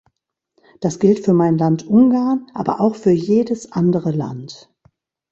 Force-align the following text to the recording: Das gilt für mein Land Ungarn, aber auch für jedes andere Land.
Das 0.79 0.97
gilt 0.97 1.19
für 1.19 1.33
mein 1.35 1.59
Land 1.59 1.85
Ungarn, 1.85 2.49
aber 2.55 2.79
auch 2.81 2.95
für 2.95 3.11
jedes 3.11 3.71
andere 3.71 4.09
Land. 4.09 4.73